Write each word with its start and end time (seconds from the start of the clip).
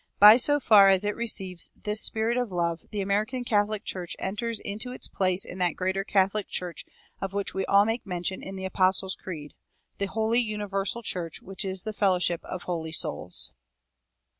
By 0.17 0.37
so 0.37 0.59
far 0.59 0.87
as 0.89 1.05
it 1.05 1.15
receives 1.15 1.69
this 1.75 2.01
spirit 2.01 2.35
of 2.35 2.51
love 2.51 2.81
the 2.89 3.01
American 3.01 3.43
Catholic 3.43 3.83
Church 3.85 4.15
enters 4.17 4.59
into 4.59 4.91
its 4.91 5.07
place 5.07 5.45
in 5.45 5.59
that 5.59 5.75
greater 5.75 6.03
Catholic 6.03 6.47
Church 6.47 6.83
of 7.21 7.33
which 7.33 7.53
we 7.53 7.67
all 7.67 7.85
make 7.85 8.03
mention 8.03 8.41
in 8.41 8.55
the 8.55 8.65
Apostles' 8.65 9.13
Creed 9.13 9.53
"the 9.99 10.07
Holy 10.07 10.39
Universal 10.39 11.03
Church, 11.03 11.39
which 11.43 11.63
is 11.63 11.83
the 11.83 11.93
fellowship 11.93 12.43
of 12.43 12.63
holy 12.63 12.91
souls." 12.91 13.51